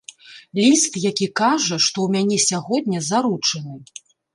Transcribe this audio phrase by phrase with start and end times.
[0.59, 3.83] Ліст, які кажа, што ў мяне сягоння заручыны.